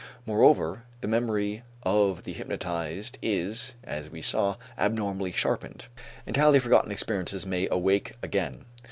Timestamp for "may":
7.45-7.67